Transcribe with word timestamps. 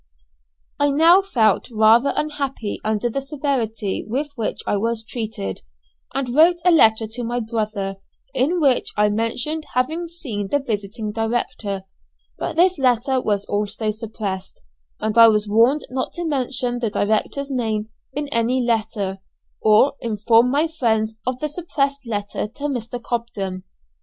I 0.79 0.89
now 0.89 1.21
felt 1.21 1.69
rather 1.69 2.11
unhappy 2.15 2.79
under 2.83 3.07
the 3.07 3.21
severity 3.21 4.03
with 4.09 4.31
which 4.35 4.61
I 4.65 4.75
was 4.75 5.03
treated, 5.05 5.61
and 6.15 6.33
wrote 6.35 6.57
a 6.65 6.71
letter 6.71 7.05
to 7.05 7.23
my 7.23 7.39
brother, 7.39 7.97
in 8.33 8.59
which 8.59 8.87
I 8.97 9.09
mentioned 9.09 9.67
having 9.75 10.07
seen 10.07 10.47
the 10.47 10.57
visiting 10.57 11.11
director; 11.11 11.83
but 12.39 12.55
this 12.55 12.79
letter 12.79 13.21
was 13.21 13.45
also 13.45 13.91
suppressed, 13.91 14.63
and 14.99 15.15
I 15.19 15.27
was 15.27 15.47
warned 15.47 15.85
not 15.91 16.13
to 16.13 16.25
mention 16.25 16.79
the 16.79 16.89
director's 16.89 17.51
name 17.51 17.89
in 18.11 18.27
any 18.29 18.59
letter, 18.59 19.19
or 19.61 19.93
inform 20.01 20.49
my 20.49 20.67
friends 20.67 21.15
of 21.27 21.37
the 21.39 21.47
suppressed 21.47 22.07
letter 22.07 22.47
to 22.47 22.63
Mr. 22.63 22.99
Cobden. 22.99 23.65